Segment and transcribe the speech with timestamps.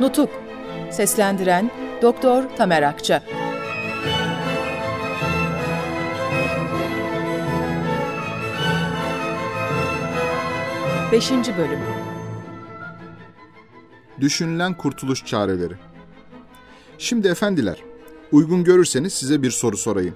[0.00, 0.30] Nutuk
[0.90, 1.70] Seslendiren
[2.02, 3.22] Doktor Tamer Akça
[11.12, 11.78] Beşinci Bölüm
[14.20, 15.74] Düşünülen kurtuluş çareleri
[16.98, 17.78] Şimdi efendiler,
[18.32, 20.14] uygun görürseniz size bir soru sorayım.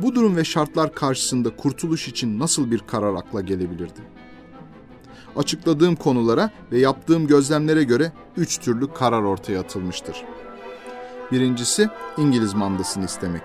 [0.00, 4.21] Bu durum ve şartlar karşısında kurtuluş için nasıl bir karar akla gelebilirdi?
[5.36, 10.24] Açıkladığım konulara ve yaptığım gözlemlere göre üç türlü karar ortaya atılmıştır.
[11.32, 13.42] Birincisi İngiliz mandasını istemek.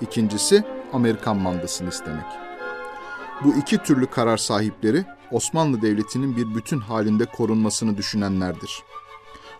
[0.00, 2.26] İkincisi Amerikan mandasını istemek.
[3.44, 8.82] Bu iki türlü karar sahipleri Osmanlı Devleti'nin bir bütün halinde korunmasını düşünenlerdir.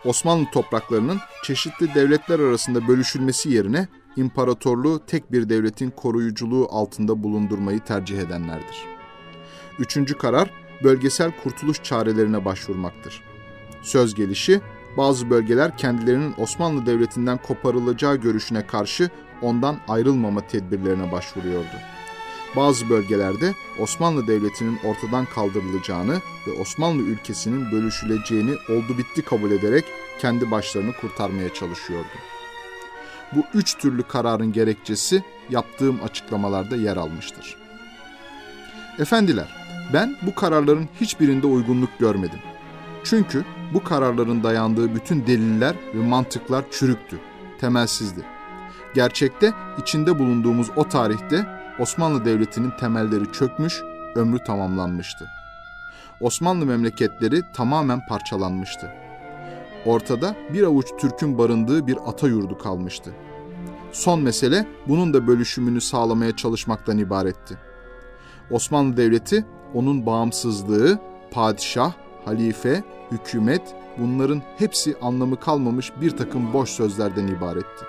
[0.04, 8.18] Osmanlı topraklarının çeşitli devletler arasında bölüşülmesi yerine imparatorluğu tek bir devletin koruyuculuğu altında bulundurmayı tercih
[8.18, 8.84] edenlerdir.
[9.78, 10.50] Üçüncü karar,
[10.82, 13.22] bölgesel kurtuluş çarelerine başvurmaktır.
[13.82, 14.60] Söz gelişi,
[14.96, 19.10] bazı bölgeler kendilerinin Osmanlı Devleti'nden koparılacağı görüşüne karşı
[19.42, 21.76] ondan ayrılmama tedbirlerine başvuruyordu.
[22.56, 29.84] Bazı bölgelerde Osmanlı Devleti'nin ortadan kaldırılacağını ve Osmanlı ülkesinin bölüşüleceğini oldu bitti kabul ederek
[30.18, 32.08] kendi başlarını kurtarmaya çalışıyordu.
[33.32, 37.56] Bu üç türlü kararın gerekçesi yaptığım açıklamalarda yer almıştır.
[38.98, 39.57] Efendiler,
[39.92, 42.38] ben bu kararların hiçbirinde uygunluk görmedim.
[43.04, 43.44] Çünkü
[43.74, 47.20] bu kararların dayandığı bütün deliller ve mantıklar çürüktü,
[47.60, 48.20] temelsizdi.
[48.94, 51.46] Gerçekte içinde bulunduğumuz o tarihte
[51.78, 53.82] Osmanlı Devleti'nin temelleri çökmüş,
[54.14, 55.28] ömrü tamamlanmıştı.
[56.20, 58.92] Osmanlı memleketleri tamamen parçalanmıştı.
[59.86, 63.10] Ortada bir avuç Türk'ün barındığı bir ata yurdu kalmıştı.
[63.92, 67.58] Son mesele bunun da bölüşümünü sağlamaya çalışmaktan ibaretti.
[68.50, 69.44] Osmanlı Devleti
[69.74, 70.98] onun bağımsızlığı,
[71.30, 71.92] padişah,
[72.24, 77.84] halife, hükümet bunların hepsi anlamı kalmamış bir takım boş sözlerden ibaretti.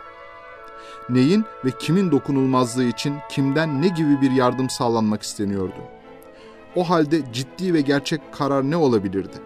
[1.09, 5.81] Neyin ve kimin dokunulmazlığı için kimden ne gibi bir yardım sağlanmak isteniyordu?
[6.75, 9.37] O halde ciddi ve gerçek karar ne olabilirdi?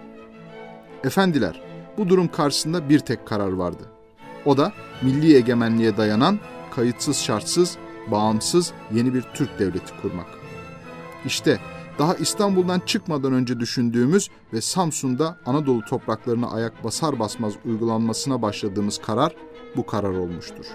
[1.04, 1.62] Efendiler,
[1.98, 3.84] bu durum karşısında bir tek karar vardı.
[4.46, 6.40] O da milli egemenliğe dayanan,
[6.72, 7.78] kayıtsız şartsız,
[8.12, 10.43] bağımsız yeni bir Türk devleti kurmak.
[11.26, 11.60] İşte
[12.00, 19.36] daha İstanbul'dan çıkmadan önce düşündüğümüz ve Samsun'da Anadolu topraklarına ayak basar basmaz uygulanmasına başladığımız karar
[19.76, 20.66] bu karar olmuştur.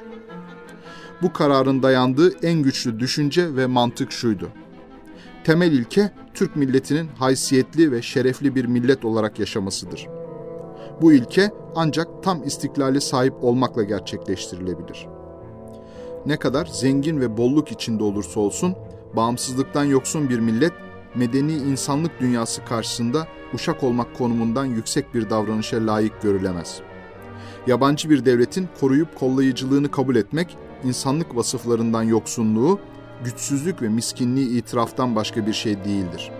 [1.22, 4.48] Bu kararın dayandığı en güçlü düşünce ve mantık şuydu.
[5.44, 10.08] Temel ilke Türk milletinin haysiyetli ve şerefli bir millet olarak yaşamasıdır.
[11.02, 15.06] Bu ilke ancak tam istiklale sahip olmakla gerçekleştirilebilir.
[16.26, 18.74] Ne kadar zengin ve bolluk içinde olursa olsun,
[19.16, 20.72] bağımsızlıktan yoksun bir millet
[21.14, 26.80] medeni insanlık dünyası karşısında uşak olmak konumundan yüksek bir davranışa layık görülemez.
[27.66, 32.80] Yabancı bir devletin koruyup kollayıcılığını kabul etmek, insanlık vasıflarından yoksunluğu,
[33.24, 36.30] güçsüzlük ve miskinliği itiraftan başka bir şey değildir.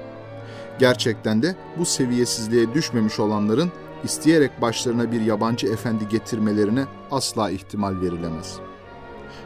[0.78, 3.72] Gerçekten de bu seviyesizliğe düşmemiş olanların
[4.04, 8.56] isteyerek başlarına bir yabancı efendi getirmelerine asla ihtimal verilemez.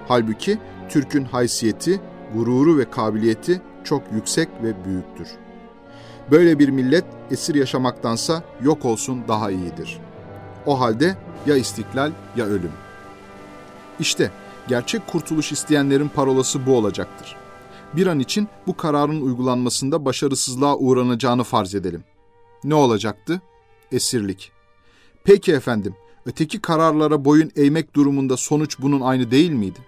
[0.09, 0.59] Halbuki
[0.89, 2.01] Türk'ün haysiyeti,
[2.35, 5.29] gururu ve kabiliyeti çok yüksek ve büyüktür.
[6.31, 9.99] Böyle bir millet esir yaşamaktansa yok olsun daha iyidir.
[10.67, 11.17] O halde
[11.47, 12.73] ya istiklal ya ölüm.
[14.01, 14.31] İşte
[14.69, 17.37] gerçek kurtuluş isteyenlerin parolası bu olacaktır.
[17.97, 22.05] Bir an için bu kararın uygulanmasında başarısızlığa uğranacağını farz edelim.
[22.65, 23.41] Ne olacaktı?
[23.93, 24.53] Esirlik.
[25.25, 25.95] Peki efendim,
[26.27, 29.79] öteki kararlara boyun eğmek durumunda sonuç bunun aynı değil miydi?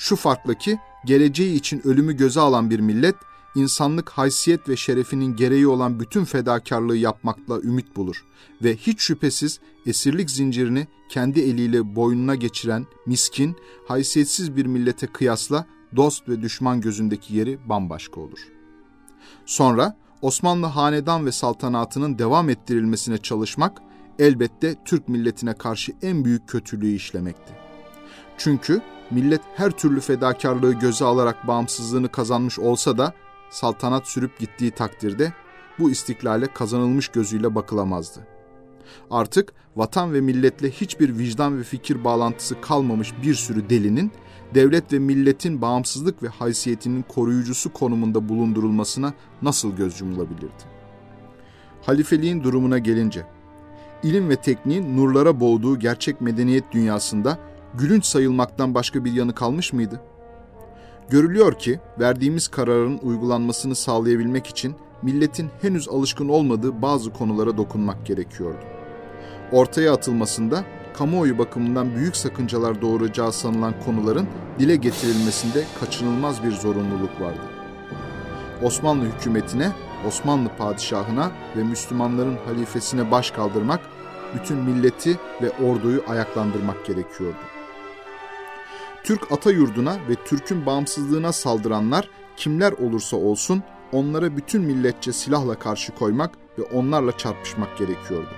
[0.00, 3.14] Şu farkla ki geleceği için ölümü göze alan bir millet,
[3.54, 8.24] insanlık haysiyet ve şerefinin gereği olan bütün fedakarlığı yapmakla ümit bulur
[8.62, 13.56] ve hiç şüphesiz esirlik zincirini kendi eliyle boynuna geçiren miskin,
[13.88, 15.66] haysiyetsiz bir millete kıyasla
[15.96, 18.48] dost ve düşman gözündeki yeri bambaşka olur.
[19.46, 23.82] Sonra Osmanlı hanedan ve saltanatının devam ettirilmesine çalışmak
[24.18, 27.59] elbette Türk milletine karşı en büyük kötülüğü işlemekti.
[28.40, 33.14] Çünkü millet her türlü fedakarlığı göze alarak bağımsızlığını kazanmış olsa da
[33.50, 35.32] saltanat sürüp gittiği takdirde
[35.78, 38.26] bu istiklale kazanılmış gözüyle bakılamazdı.
[39.10, 44.12] Artık vatan ve milletle hiçbir vicdan ve fikir bağlantısı kalmamış bir sürü delinin
[44.54, 50.64] devlet ve milletin bağımsızlık ve haysiyetinin koruyucusu konumunda bulundurulmasına nasıl göz yumulabilirdi?
[51.82, 53.26] Halifeliğin durumuna gelince,
[54.02, 60.00] ilim ve tekniğin nurlara boğduğu gerçek medeniyet dünyasında gülünç sayılmaktan başka bir yanı kalmış mıydı?
[61.10, 68.64] Görülüyor ki verdiğimiz kararın uygulanmasını sağlayabilmek için milletin henüz alışkın olmadığı bazı konulara dokunmak gerekiyordu.
[69.52, 70.64] ortaya atılmasında
[70.94, 74.28] kamuoyu bakımından büyük sakıncalar doğuracağı sanılan konuların
[74.58, 77.40] dile getirilmesinde kaçınılmaz bir zorunluluk vardı.
[78.62, 79.72] Osmanlı hükümetine,
[80.08, 83.80] Osmanlı padişahına ve Müslümanların halifesine baş kaldırmak,
[84.34, 87.59] bütün milleti ve orduyu ayaklandırmak gerekiyordu.
[89.04, 93.62] Türk ata yurduna ve Türk'ün bağımsızlığına saldıranlar kimler olursa olsun
[93.92, 98.30] onlara bütün milletçe silahla karşı koymak ve onlarla çarpışmak gerekiyordu.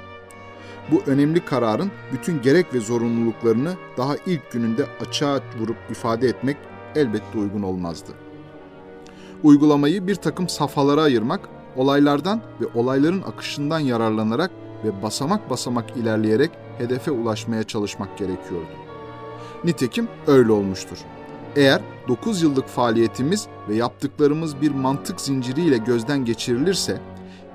[0.91, 6.57] Bu önemli kararın bütün gerek ve zorunluluklarını daha ilk gününde açığa vurup ifade etmek
[6.95, 8.13] elbette uygun olmazdı.
[9.43, 14.51] Uygulamayı bir takım safhalara ayırmak, olaylardan ve olayların akışından yararlanarak
[14.85, 18.92] ve basamak basamak ilerleyerek hedefe ulaşmaya çalışmak gerekiyordu.
[19.65, 20.99] Nitekim öyle olmuştur.
[21.57, 27.01] Eğer 9 yıllık faaliyetimiz ve yaptıklarımız bir mantık zinciriyle gözden geçirilirse,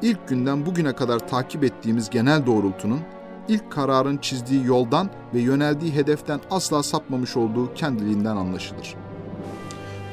[0.01, 2.99] ilk günden bugüne kadar takip ettiğimiz genel doğrultunun,
[3.47, 8.95] ilk kararın çizdiği yoldan ve yöneldiği hedeften asla sapmamış olduğu kendiliğinden anlaşılır.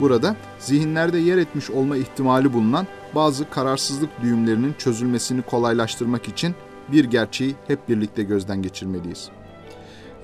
[0.01, 6.55] Burada zihinlerde yer etmiş olma ihtimali bulunan bazı kararsızlık düğümlerinin çözülmesini kolaylaştırmak için
[6.93, 9.31] bir gerçeği hep birlikte gözden geçirmeliyiz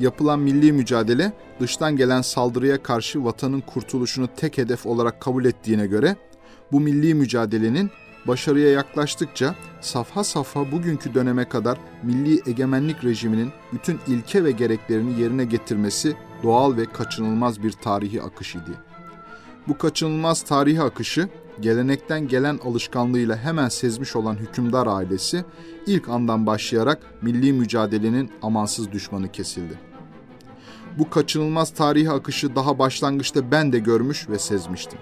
[0.00, 6.16] yapılan milli mücadele dıştan gelen saldırıya karşı vatanın kurtuluşunu tek hedef olarak kabul ettiğine göre
[6.72, 7.90] bu milli mücadelenin
[8.26, 15.44] başarıya yaklaştıkça safha safha bugünkü döneme kadar milli egemenlik rejiminin bütün ilke ve gereklerini yerine
[15.44, 18.70] getirmesi doğal ve kaçınılmaz bir tarihi akış idi.
[19.68, 21.28] Bu kaçınılmaz tarihi akışı
[21.60, 25.44] gelenekten gelen alışkanlığıyla hemen sezmiş olan hükümdar ailesi
[25.86, 29.89] ilk andan başlayarak milli mücadelenin amansız düşmanı kesildi.
[30.98, 34.98] Bu kaçınılmaz tarihi akışı daha başlangıçta ben de görmüş ve sezmiştim.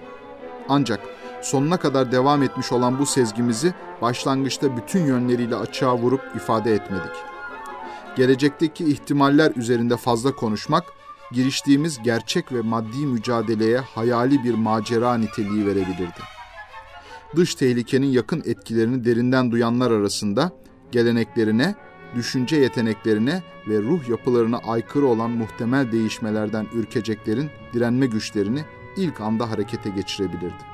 [0.68, 1.00] Ancak
[1.42, 7.12] sonuna kadar devam etmiş olan bu sezgimizi başlangıçta bütün yönleriyle açığa vurup ifade etmedik.
[8.16, 10.84] Gelecekteki ihtimaller üzerinde fazla konuşmak,
[11.32, 16.20] giriştiğimiz gerçek ve maddi mücadeleye hayali bir macera niteliği verebilirdi.
[17.36, 20.52] Dış tehlikenin yakın etkilerini derinden duyanlar arasında
[20.92, 21.74] geleneklerine
[22.14, 28.64] düşünce yeteneklerine ve ruh yapılarına aykırı olan muhtemel değişmelerden ürkeceklerin direnme güçlerini
[28.96, 30.64] ilk anda harekete geçirebilirdi.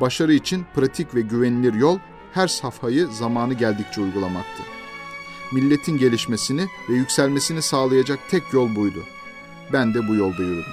[0.00, 1.98] Başarı için pratik ve güvenilir yol
[2.32, 4.62] her safhayı zamanı geldikçe uygulamaktı.
[5.52, 9.04] Milletin gelişmesini ve yükselmesini sağlayacak tek yol buydu.
[9.72, 10.72] Ben de bu yolda yürüdüm.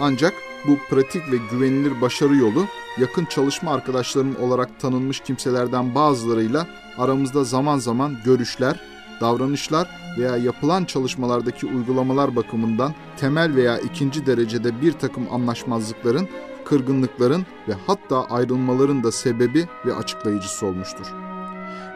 [0.00, 0.34] Ancak
[0.66, 2.66] bu pratik ve güvenilir başarı yolu
[2.98, 6.66] yakın çalışma arkadaşlarım olarak tanınmış kimselerden bazılarıyla
[6.98, 8.80] aramızda zaman zaman görüşler,
[9.20, 9.88] davranışlar
[10.18, 16.28] veya yapılan çalışmalardaki uygulamalar bakımından temel veya ikinci derecede bir takım anlaşmazlıkların,
[16.64, 21.06] kırgınlıkların ve hatta ayrılmaların da sebebi ve açıklayıcısı olmuştur.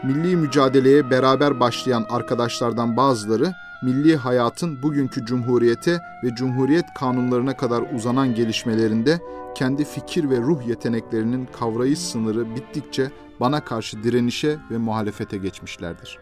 [0.05, 3.52] Milli mücadeleye beraber başlayan arkadaşlardan bazıları
[3.85, 9.21] milli hayatın bugünkü cumhuriyete ve cumhuriyet kanunlarına kadar uzanan gelişmelerinde
[9.55, 13.11] kendi fikir ve ruh yeteneklerinin kavrayış sınırı bittikçe
[13.41, 16.19] bana karşı direnişe ve muhalefete geçmişlerdir.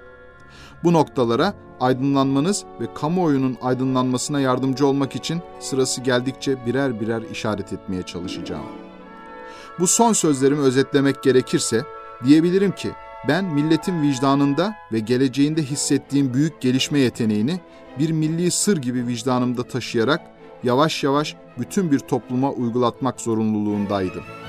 [0.85, 8.03] Bu noktalara aydınlanmanız ve kamuoyunun aydınlanmasına yardımcı olmak için sırası geldikçe birer birer işaret etmeye
[8.03, 8.67] çalışacağım.
[9.79, 11.85] Bu son sözlerimi özetlemek gerekirse
[12.25, 12.93] diyebilirim ki
[13.29, 17.61] ben milletin vicdanında ve geleceğinde hissettiğim büyük gelişme yeteneğini
[17.99, 20.21] bir milli sır gibi vicdanımda taşıyarak
[20.65, 24.42] yavaş yavaş bütün bir topluma uygulatmak zorunluluğundaydım.''